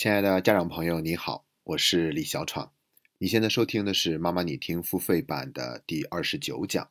[0.00, 2.72] 亲爱的家长朋友，你好，我是李小闯。
[3.18, 6.88] 你现在收听的是妈妈你听付费版的第二十九讲，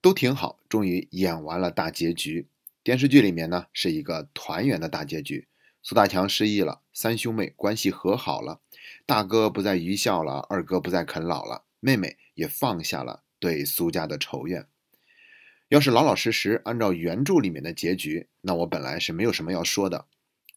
[0.00, 2.48] 都挺好，终于演完了大结局。
[2.82, 5.46] 电视剧里面呢是一个团圆的大结局，
[5.80, 8.62] 苏大强失忆了，三兄妹关系和好了，
[9.06, 14.66] 大哥不再愚孝了，二哥不再啃老了，妹妹也放下了对苏家的仇怨。
[15.68, 20.06] 要是老老实实按照原著里面的结局，那我本来是没有什么要说的。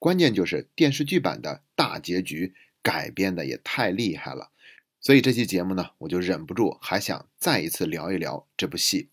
[0.02, 4.50] 关键就是电视剧版的大结局改编的也太厉害了，
[5.00, 9.10] 所以这期节目呢，我就忍不住还想再一次聊一聊这部戏。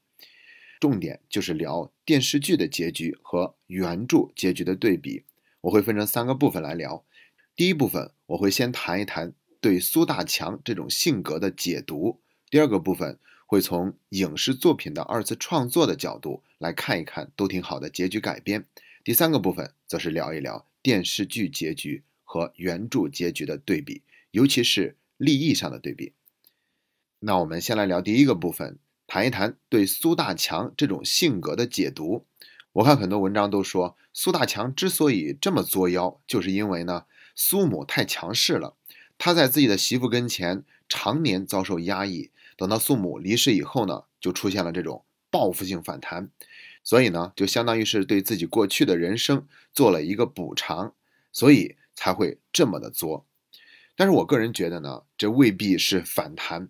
[0.80, 5.24] 重点就是聊电视剧的结局和原著结局的对比。
[5.60, 7.04] 我会分成三个部分来聊。
[7.54, 12.22] 第一部分我会先谈一谈对苏大强这种性格的解读。
[12.48, 18.64] 第二个部分会从影视作品的二次创作的角度来看一看都挺好的结局改编。
[19.04, 20.64] 第三个部分则是聊一聊。
[20.88, 26.14] 电视剧结局和原著结局的对比，尤其是利益上的对比。
[27.18, 32.24] 那我们先来聊第一个部分，谈一谈对苏大强这种性格的解读。
[32.72, 38.74] 我看很多文章都说，苏大强之所以这么作妖，就是因为呢，苏母太强势了。
[39.18, 46.30] 他在自己的媳妇跟前常年遭受压抑，等到苏母离世以后呢，就出现了这种报复性反弹。
[46.82, 50.94] 所以呢，就相当于是对自己过去的人生做了一个补偿，
[51.32, 53.26] 所以才会这么的作。
[53.96, 56.68] 但是我个人觉得呢，这未必是反弹，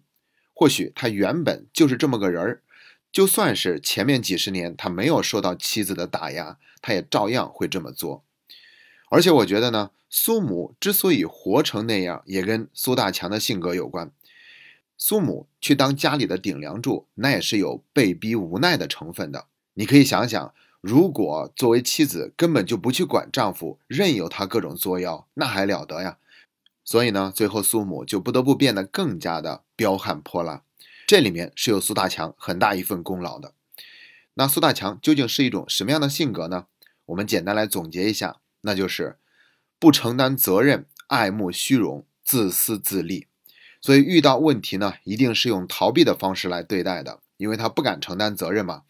[0.54, 2.62] 或许他原本就是这么个人儿。
[3.10, 8.24] 就算是前面几十年他没有受到妻子的打压，他也照样会这么做。
[9.10, 14.12] 而且我觉得呢，苏母之所以活成那样，也跟苏大强的性格有关。
[14.98, 19.46] 苏母去当家里的顶梁柱，那也是有被逼无奈的成分的。
[19.78, 26.18] 你可以想想，如果作为妻子根本就不去管丈夫，任由他各种作妖，那还了得呀？
[26.84, 30.64] 所以呢，最后苏母就不得不变得更加的彪悍泼辣。
[31.06, 33.52] 这里面是有苏大强很大一份功劳的。
[34.34, 36.66] 那苏大强究竟是一种什么样的性格呢？
[37.06, 39.16] 我们简单来总结一下，那就是
[39.78, 43.28] 不承担责任、爱慕虚荣、自私自利。
[43.80, 48.82] 所以遇到问题呢，一定是用逃避的方式来对待的，因为他不敢承担责任嘛。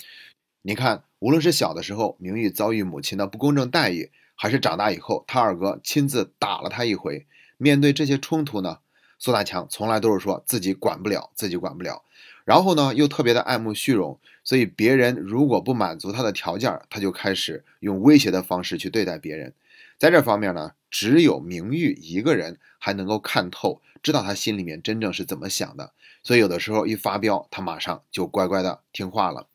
[0.63, 7.27] 你看，无论是小的时候明玉遭遇母亲的不公正待遇，还是长大以后他二哥亲自打了他一回，
[7.57, 8.79] 面对这些冲突呢，
[9.19, 12.03] 苏大强从来都是说自己管不了，自己管不了。
[12.45, 19.53] 然后呢，又特别的爱慕虚荣，所以别人如果不满足他的条件，他就开始用威胁的方式去对待别人。
[19.99, 25.93] 在这方面呢，只有明玉一个人还能够看透，知道他心里面真正是怎么想的。
[26.23, 29.47] 所以有的时候一发飙，他马上就乖乖的听话了。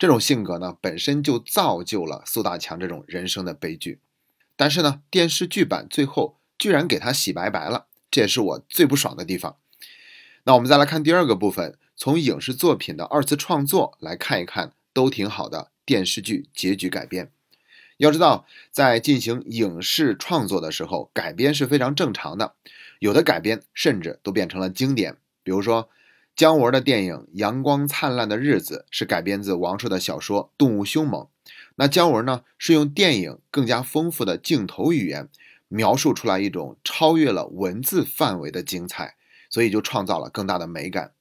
[0.00, 4.00] 这种性格呢，本身就造就了苏大强这种人生的悲剧。
[4.56, 9.58] 但是呢，电视剧版最后居然给他洗白白了，这也是我最不爽的地方。
[10.44, 17.30] 那我们再来看第二个部分，从影视作品的二次创作来看一看，都挺好的电视剧结局改编。
[17.98, 22.54] 要知道，在进行影视创作的时候，改编是非常正常的，
[23.00, 25.90] 有的改编甚至都变成了经典，比如说。
[26.40, 31.24] 姜文的电影《阳光灿烂的日子》是改编自王朔的小说《动物凶猛》，
[31.74, 35.28] 那姜文呢是用电影更加丰富的镜头语言，
[35.68, 39.16] 描述出来一种超越了文字范围的精彩，
[39.50, 41.12] 所以就创造了更大的美感。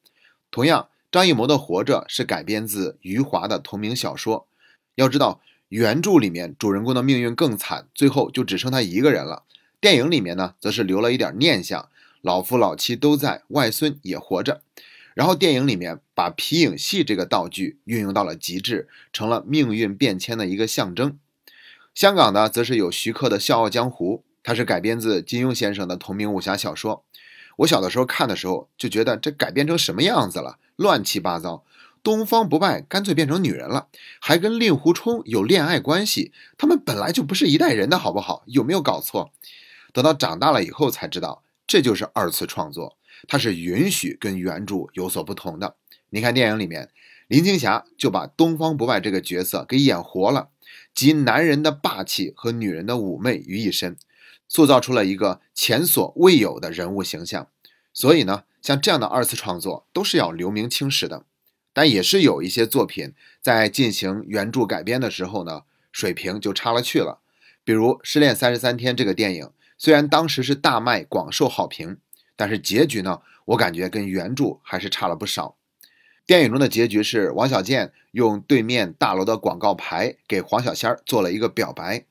[0.49, 4.47] 同样，张艺谋的《活着》是改编自余华的同名小说，
[4.95, 9.43] 要知道原著里面主人公的命运更惨，最后就只剩他一个人了。
[9.81, 11.89] 电影里面呢，则是留了一点念想，
[12.21, 14.61] 老夫老妻都在，外孙也活着。
[15.13, 21.17] 然后电影里面把皮影戏这个道具运用到了极致，成了命运变迁的一个象征。
[21.93, 27.03] 香港呢则是有徐克的《笑傲江湖》，它是改编自金庸先生的同名武侠小说。
[27.57, 31.65] 我小的时候看的时候就觉得这改编成什么样子了，乱七八糟。
[32.01, 33.89] 东方不败干脆变成女人了，
[34.21, 38.43] 还跟令狐冲有恋爱关系，他们本来就不是一代人的好不好？
[38.45, 39.33] 有没有搞错？
[39.91, 42.95] 等到长大了以后才知道，这就是二次创作。
[43.27, 45.75] 他是允许跟原著有所不同的。
[46.11, 46.89] 你看电影里面，
[47.27, 50.49] 林青霞就把东方不败这个角色给演活了，
[50.95, 53.97] 集男人的霸气和女人的妩媚于一身，
[54.47, 57.47] 塑造出了一个前所未有的人物形象。
[57.93, 61.25] 所以呢，像这样的二次创作都是要留名青史的。
[61.71, 65.61] 但也是有一些作品在进行原著改编的时候呢，
[65.91, 67.19] 水平就差了去了。
[67.63, 71.97] 比如《失恋三十三天》这个电影，虽然当时是大卖，广受好评。
[72.39, 73.19] 但是结局呢？
[73.43, 75.57] 我感觉跟原著还是差了不少。
[76.25, 82.05] 电影中的结局是王小贱用对面大楼的广告牌给黄小仙儿做了一个表白，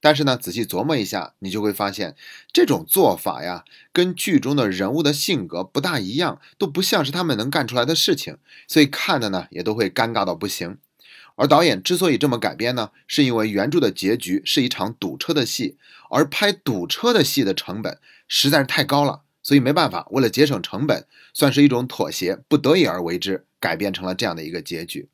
[0.00, 2.16] 但是呢，仔细琢磨一下，你就会发现
[2.50, 10.78] 这种做法呀，跟剧中的人物的性格不大一样，都不像是他们能干出来的事情，所以看的呢也都会尴尬到不行。
[11.34, 15.76] 而导演之所以这么改编呢，是因为原著的结局是一场堵车的戏，
[16.08, 25.08] 而拍堵车的戏的成本实在是太高了，所以没办法，为了节省成本，算是一种妥协，不得已而为之，改变成了这样的一个结局。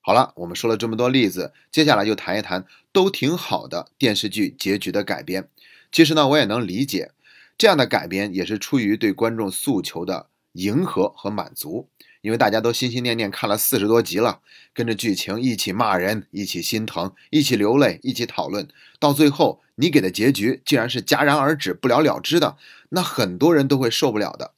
[0.00, 5.46] 好了，我们说了这么多例子，接下来就谈一谈都挺好的电视剧结局的改编。
[5.92, 7.10] 其实呢，我也能理解，
[7.58, 11.90] 这样的改编也是出于对观众诉求的迎合和满足。
[12.20, 14.40] 因为大家都心心念念看了四十多集了，
[14.74, 18.68] 跟着剧情一起骂人，一起心疼，一起流泪，一起讨论，
[18.98, 22.56] 到最后你给的结局竟然是戛然而止、不了了之的，
[22.90, 24.52] 那很多人都会受不了的。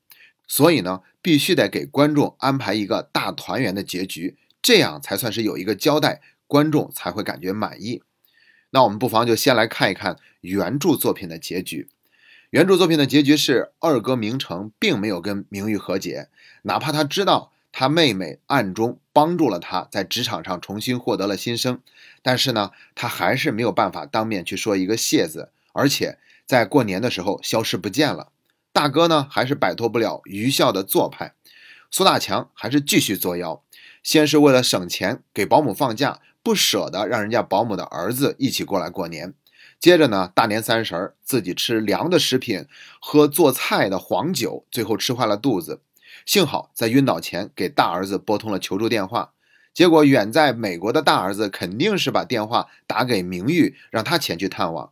[0.49, 4.37] 所以呢，必须得给观众安排一个大团圆的结局。
[4.61, 8.03] 这样才算是有一个交代，观众才会感觉满意。
[8.71, 11.89] 那我们不妨就先来看一看原著作品的结局。
[12.51, 16.29] 原著作品的结局是二哥明成并没有跟明玉和解，
[16.63, 21.81] 哪怕他知道他妹妹暗中帮助了他在职场上重新获得了新生，
[22.23, 28.29] 但是呢，他还是没有办法当面去说一个谢字，而且在过年的时候消失不见了。
[28.73, 31.35] 大哥呢，还是摆脱不了愚孝的做派，
[31.91, 33.63] 苏大强还是继续作妖。
[34.03, 39.33] 先是为了省钱给保姆放假，不舍得让人家保姆的儿子一起过来过年。
[39.79, 42.67] 接着呢，大年三十儿自己吃凉的食品，
[43.01, 45.81] 喝做菜的黄酒，最后吃坏了肚子。
[46.25, 49.33] 幸好在晕倒前给大儿子拨通了求助电话，
[49.73, 54.91] 结果远在美国的大儿子肯定是把电话打给明玉，让他前去探望。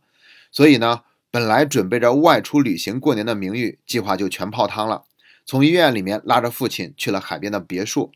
[0.51, 5.03] 所以呢，本来准备着外出旅行过年的明玉，计划就全泡汤了。
[5.45, 8.11] 从医院里面拉着父亲去了海边的别墅。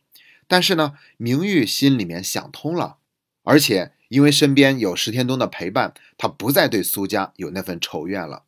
[0.47, 2.97] 但是呢，明玉心里面想通了，
[3.43, 8.43] 而且因为身边有石天东的陪伴，他不再对苏家有那份仇怨了。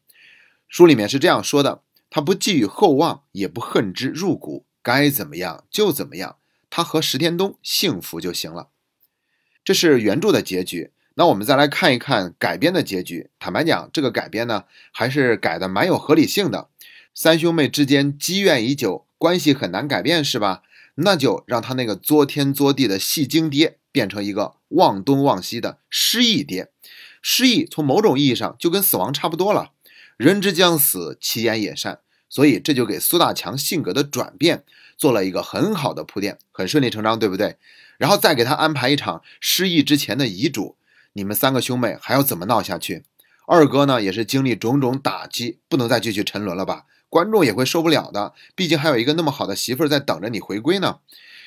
[0.67, 6.37] 书里面是这样说的：他不寄予厚望，也不恨之入骨，该怎么样就怎么样，
[6.69, 8.69] 他和石天东幸福就行了。
[9.63, 10.91] 这是原著的结局。
[11.15, 13.31] 那我们再来看一看改编的结局。
[13.39, 16.69] 坦白讲，这个改编呢，还是改的蛮有合理性的。
[17.13, 20.61] 三兄妹之间积怨已久，关系很难改变，是吧？
[20.93, 26.71] 那就让他那个作天作地的戏精爹变成一个忘东忘西的失忆爹。
[27.21, 29.71] 失忆从某种意义上就跟死亡差不多了。
[30.17, 31.99] 人之将死，其言也善。
[32.29, 34.65] 所以这就给苏大强性格的转变
[34.97, 37.55] 做了一个很好的铺垫，很顺理成章，对不对？
[37.97, 40.75] 然后再给他安排一场失忆之前的遗嘱。
[41.13, 43.05] 你们三个兄妹还要怎么闹下去？
[43.45, 46.83] 二哥呢，也是经历种种打击，不能再继续沉沦了吧？
[47.09, 50.99] 观众也会受不了的，毕竟还有一个那么好的媳妇儿在等着你回归呢，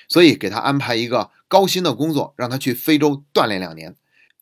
[0.09, 3.95] 所以给他安排一个高薪的工作，让他去非洲锻炼两年，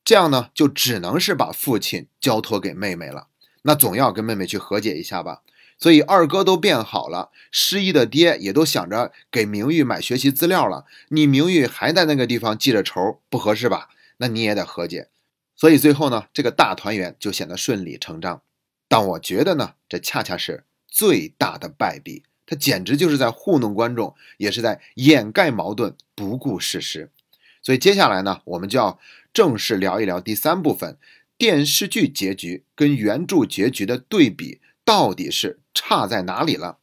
[0.04, 3.26] 这样呢就只能是把父亲交托给妹妹了。
[3.62, 5.42] 那总要跟妹妹去和解一下吧。
[5.78, 13.88] 所以二哥都变好了，失忆的爹也都想着给明玉买学习资料了，你明玉还在那个地方记着仇，不合适吧？
[14.16, 15.08] 那你也得和解。
[15.54, 18.42] 所以最后呢，这个大团圆就显得顺理成章。
[18.88, 20.64] 但我觉得呢，这恰恰是。
[20.90, 27.12] 最大的败笔，他简直就是在糊弄观众，也是在掩盖矛盾，不顾事实。
[27.62, 28.98] 所以接下来呢，我们就要
[29.34, 30.96] 正式聊一聊第三部分：
[31.38, 36.78] 电视剧结局跟原著结局的对比到底是差在哪里了？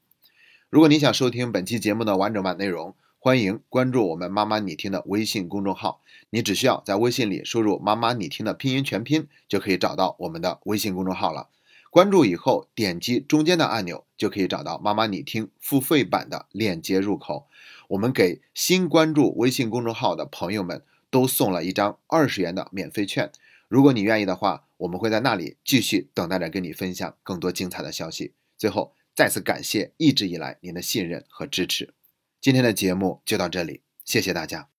[0.69, 6.01] 如果你想收听本期节目的完整版内容，欢迎关注我们“妈妈你听”的微信公众号。
[6.29, 11.49] 你只需要在微信里输入“妈妈你听”的拼音全拼，就可以找到我们的微信公众号了。
[11.89, 17.47] 关注以后，点击中间的按钮，就可以找到“妈妈你听”付费版的链接入口。
[17.89, 23.29] 我们给新关注微信公众号的朋友们都送了一张二十元的免费券。
[23.67, 28.33] 如果你愿意的话，我们会在那里继续等待着跟你分享更多精彩的消息。
[28.57, 31.93] 最后，再次感谢一直以来您的信任和支持。
[32.39, 34.69] 今天的节目就到这里，谢谢大家。